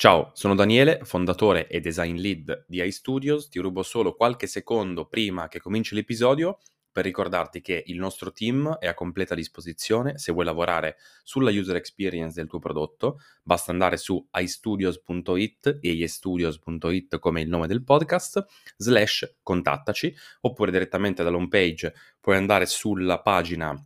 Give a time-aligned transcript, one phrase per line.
[0.00, 3.48] Ciao, sono Daniele, fondatore e design lead di iStudios.
[3.48, 6.60] Ti rubo solo qualche secondo prima che cominci l'episodio
[6.92, 11.74] per ricordarti che il nostro team è a completa disposizione se vuoi lavorare sulla user
[11.74, 13.18] experience del tuo prodotto.
[13.42, 18.44] Basta andare su istudios.it e istudios.it come il nome del podcast,
[18.76, 23.76] slash contattaci, oppure direttamente dall'home page puoi andare sulla pagina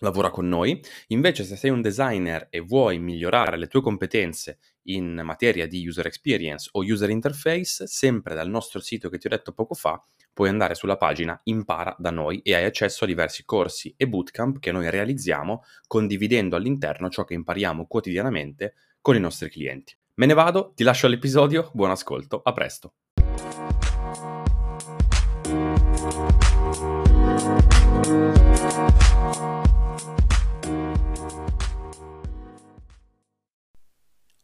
[0.00, 0.80] lavora con noi.
[1.08, 6.06] Invece, se sei un designer e vuoi migliorare le tue competenze in materia di user
[6.06, 10.48] experience o user interface, sempre dal nostro sito che ti ho detto poco fa, puoi
[10.48, 14.72] andare sulla pagina Impara da noi e hai accesso a diversi corsi e bootcamp che
[14.72, 19.96] noi realizziamo condividendo all'interno ciò che impariamo quotidianamente con i nostri clienti.
[20.14, 22.94] Me ne vado, ti lascio all'episodio, buon ascolto, a presto.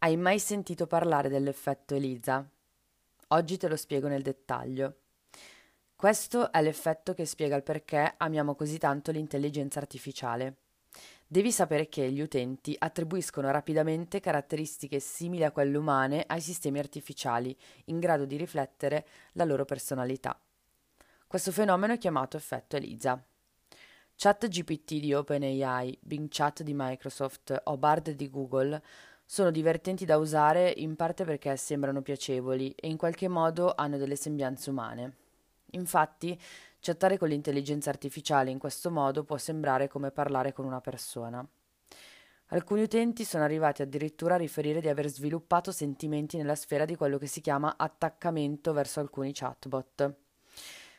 [0.06, 2.48] Hai mai sentito parlare dell'effetto Elisa?
[3.30, 4.98] Oggi te lo spiego nel dettaglio.
[5.96, 10.58] Questo è l'effetto che spiega il perché amiamo così tanto l'intelligenza artificiale.
[11.26, 17.56] Devi sapere che gli utenti attribuiscono rapidamente caratteristiche simili a quelle umane ai sistemi artificiali,
[17.86, 20.40] in grado di riflettere la loro personalità.
[21.26, 23.20] Questo fenomeno è chiamato effetto Elisa.
[24.14, 28.80] ChatGPT di OpenAI, Bing Chat di Microsoft o Bard di Google
[29.28, 34.14] sono divertenti da usare in parte perché sembrano piacevoli e in qualche modo hanno delle
[34.14, 35.16] sembianze umane.
[35.72, 36.40] Infatti,
[36.78, 41.44] chattare con l'intelligenza artificiale in questo modo può sembrare come parlare con una persona.
[42.50, 47.18] Alcuni utenti sono arrivati addirittura a riferire di aver sviluppato sentimenti nella sfera di quello
[47.18, 50.14] che si chiama attaccamento verso alcuni chatbot.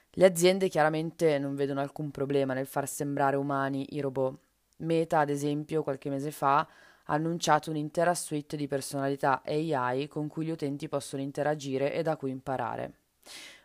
[0.09, 4.37] Le aziende chiaramente non vedono alcun problema nel far sembrare umani i robot.
[4.79, 6.67] Meta, ad esempio, qualche mese fa
[7.07, 12.31] annunciato un'intera suite di personalità AI con cui gli utenti possono interagire e da cui
[12.31, 12.93] imparare.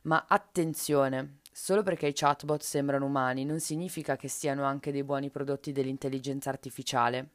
[0.02, 5.30] Ma attenzione, solo perché i chatbot sembrano umani non significa che siano anche dei buoni
[5.30, 7.28] prodotti dell'intelligenza artificiale.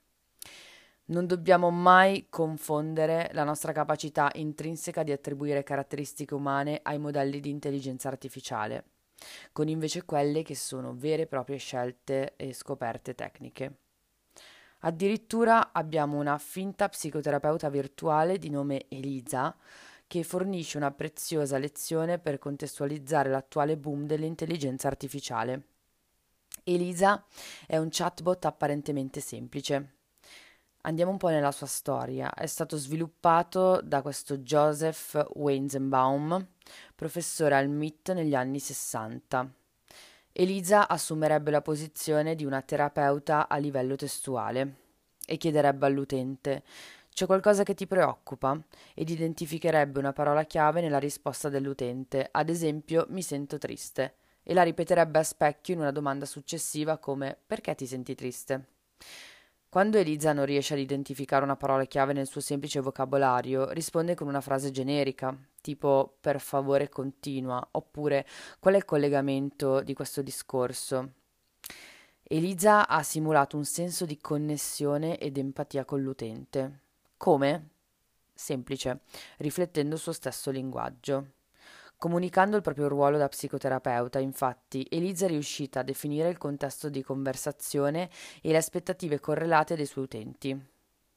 [1.06, 7.50] Non dobbiamo mai confondere la nostra capacità intrinseca di attribuire caratteristiche umane ai modelli di
[7.50, 8.84] intelligenza artificiale,
[9.54, 13.87] con invece quelle che sono vere e proprie scelte e scoperte tecniche.
[14.80, 19.56] Addirittura abbiamo una finta psicoterapeuta virtuale di nome Elisa
[20.06, 25.64] che fornisce una preziosa lezione per contestualizzare l'attuale boom dell'intelligenza artificiale.
[26.64, 27.26] Elisa
[27.66, 29.96] è un chatbot apparentemente semplice.
[30.82, 32.34] Andiamo un po' nella sua storia.
[32.34, 36.48] È stato sviluppato da questo Joseph Weizenbaum,
[36.96, 39.52] professore al MIT negli anni 60.
[40.40, 44.76] Elisa assumerebbe la posizione di una terapeuta a livello testuale
[45.26, 46.62] e chiederebbe all'utente
[47.10, 48.56] c'è qualcosa che ti preoccupa?
[48.94, 54.62] ed identificherebbe una parola chiave nella risposta dell'utente, ad esempio mi sento triste, e la
[54.62, 58.66] ripeterebbe a specchio in una domanda successiva come perché ti senti triste?
[59.78, 64.28] Quando Elisa non riesce ad identificare una parola chiave nel suo semplice vocabolario, risponde con
[64.28, 68.26] una frase generica, tipo per favore continua, oppure
[68.58, 71.12] qual è il collegamento di questo discorso?
[72.24, 76.80] Elisa ha simulato un senso di connessione ed empatia con l'utente.
[77.16, 77.70] Come?
[78.34, 79.02] Semplice,
[79.38, 81.34] riflettendo il suo stesso linguaggio.
[82.00, 87.02] Comunicando il proprio ruolo da psicoterapeuta, infatti, Elisa è riuscita a definire il contesto di
[87.02, 90.76] conversazione e le aspettative correlate dei suoi utenti.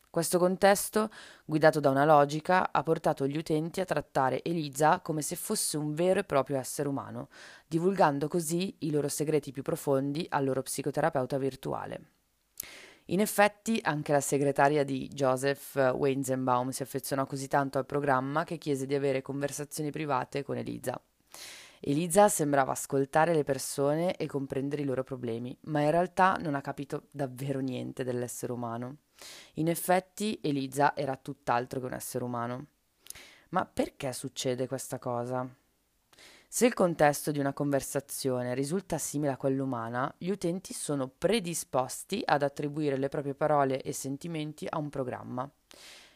[0.08, 1.10] Questo contesto,
[1.44, 5.92] guidato da una logica, ha portato gli utenti a trattare Elisa come se fosse un
[5.92, 7.28] vero e proprio essere umano,
[7.66, 12.19] divulgando così i loro segreti più profondi al loro psicoterapeuta virtuale.
[13.10, 18.56] In effetti anche la segretaria di Joseph Weizenbaum si affezionò così tanto al programma che
[18.56, 21.00] chiese di avere conversazioni private con Elisa.
[21.80, 26.60] Elisa sembrava ascoltare le persone e comprendere i loro problemi, ma in realtà non ha
[26.60, 28.98] capito davvero niente dell'essere umano.
[29.54, 32.66] In effetti Elisa era tutt'altro che un essere umano.
[33.48, 35.48] Ma perché succede questa cosa?
[36.52, 42.22] Se il contesto di una conversazione risulta simile a quello umana, gli utenti sono predisposti
[42.24, 45.48] ad attribuire le proprie parole e sentimenti a un programma.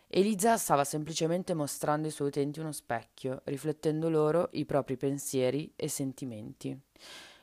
[0.09, 5.87] Elisa stava semplicemente mostrando ai suoi utenti uno specchio, riflettendo loro i propri pensieri e
[5.87, 6.77] sentimenti.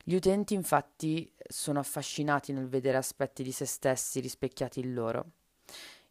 [0.03, 5.25] Gli utenti infatti sono affascinati nel vedere aspetti di se stessi rispecchiati in loro.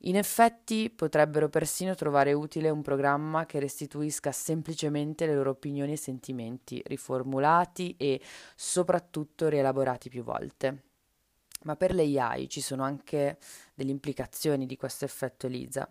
[0.05, 5.97] In effetti potrebbero persino trovare utile un programma che restituisca semplicemente le loro opinioni e
[5.97, 8.21] sentimenti, riformulati e
[8.55, 10.83] soprattutto rielaborati più volte.
[11.65, 13.39] Ma per le AI ci sono anche
[13.75, 15.87] delle implicazioni di questo effetto Elisa.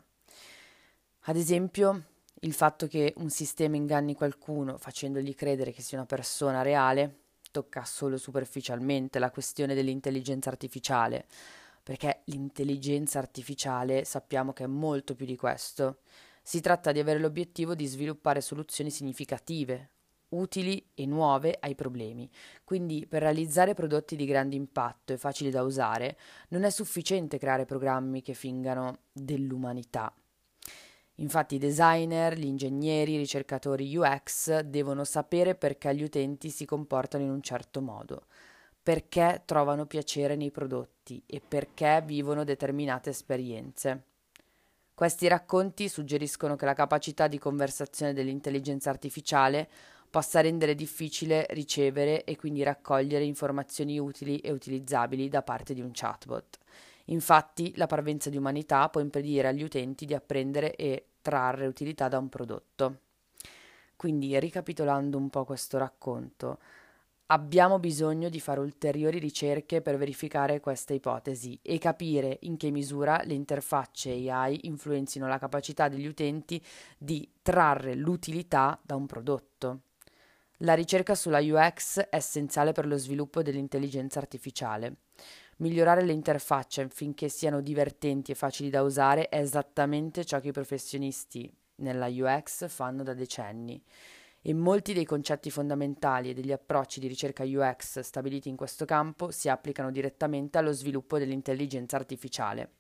[1.24, 2.06] Ad esempio,
[2.42, 7.18] Il fatto che un sistema inganni qualcuno facendogli credere che sia una persona reale
[7.52, 11.26] tocca solo superficialmente la questione dell'intelligenza artificiale,
[11.90, 16.02] perché l'intelligenza artificiale sappiamo che è molto più di questo.
[16.44, 19.90] Si tratta di avere l'obiettivo di sviluppare soluzioni significative,
[20.30, 22.30] utili e nuove ai problemi.
[22.64, 26.16] Quindi per realizzare prodotti di grande impatto e facili da usare
[26.50, 30.14] non è sufficiente creare programmi che fingano dell'umanità.
[31.16, 37.24] Infatti i designer, gli ingegneri, i ricercatori UX devono sapere perché gli utenti si comportano
[37.24, 38.28] in un certo modo,
[38.82, 44.04] perché trovano piacere nei prodotti e perché vivono determinate esperienze.
[44.94, 49.70] Questi racconti suggeriscono che la capacità di conversazione dell'intelligenza artificiale
[50.10, 55.92] possa rendere difficile ricevere e quindi raccogliere informazioni utili e utilizzabili da parte di un
[55.94, 56.58] chatbot.
[57.06, 62.18] Infatti, la parvenza di umanità può impedire agli utenti di apprendere e trarre utilità da
[62.18, 63.00] un prodotto.
[63.96, 66.60] Quindi, ricapitolando un po' questo racconto,
[67.32, 73.22] abbiamo bisogno di fare ulteriori ricerche per verificare questa ipotesi e capire in che misura
[73.24, 76.64] le interfacce AI influenzino la capacità degli utenti
[76.98, 79.82] di trarre l'utilità da un prodotto.
[80.64, 84.96] La ricerca sulla UX è essenziale per lo sviluppo dell'intelligenza artificiale.
[85.58, 90.54] Migliorare le interfacce affinché siano divertenti e facili da usare è esattamente ciò che i
[90.54, 93.82] professionisti nella UX fanno da decenni
[94.42, 99.32] e molti dei concetti fondamentali e degli approcci di ricerca UX stabiliti in questo campo
[99.32, 102.72] si applicano direttamente allo sviluppo dell'intelligenza artificiale.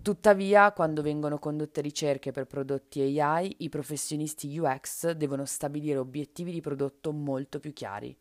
[0.00, 6.60] Tuttavia, quando vengono condotte ricerche per prodotti AI, i professionisti UX devono stabilire obiettivi di
[6.60, 8.16] prodotto molto più chiari.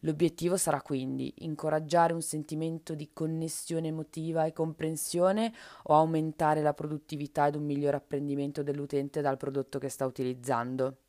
[0.00, 5.50] L'obiettivo sarà quindi incoraggiare un sentimento di connessione emotiva e comprensione
[5.84, 11.03] o aumentare la produttività ed un migliore apprendimento dell'utente dal prodotto che sta utilizzando.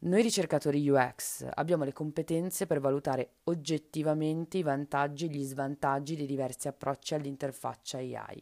[0.00, 6.26] Noi ricercatori UX abbiamo le competenze per valutare oggettivamente i vantaggi e gli svantaggi dei
[6.26, 8.40] diversi approcci all'interfaccia AI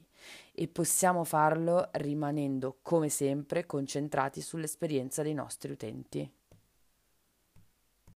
[0.52, 6.30] e possiamo farlo rimanendo come sempre concentrati sull'esperienza dei nostri utenti.